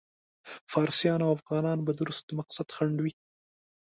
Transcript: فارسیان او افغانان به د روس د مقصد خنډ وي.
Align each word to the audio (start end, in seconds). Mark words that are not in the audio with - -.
فارسیان 0.71 1.19
او 1.25 1.31
افغانان 1.37 1.79
به 1.85 1.91
د 1.95 1.99
روس 2.07 2.19
د 2.27 2.29
مقصد 2.39 2.67
خنډ 2.75 2.97
وي. 3.01 3.13